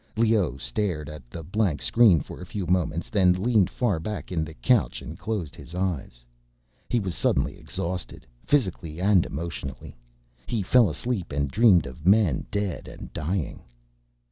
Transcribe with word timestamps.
Leoh 0.17 0.57
stared 0.57 1.07
at 1.09 1.29
the 1.29 1.43
blank 1.43 1.79
screen 1.79 2.21
for 2.21 2.41
a 2.41 2.45
few 2.47 2.65
moments, 2.65 3.07
then 3.07 3.33
leaned 3.33 3.69
far 3.69 3.99
back 3.99 4.31
in 4.31 4.43
the 4.43 4.55
couch 4.55 4.99
and 4.99 5.19
closed 5.19 5.55
his 5.55 5.75
eyes. 5.75 6.25
He 6.89 6.99
was 6.99 7.13
suddenly 7.15 7.59
exhausted, 7.59 8.25
physically 8.43 8.99
and 8.99 9.23
emotionally. 9.27 9.95
He 10.47 10.63
fell 10.63 10.89
asleep, 10.89 11.31
and 11.31 11.51
dreamed 11.51 11.85
of 11.85 12.07
men 12.07 12.47
dead 12.49 12.87
and 12.87 13.13
dying. 13.13 13.61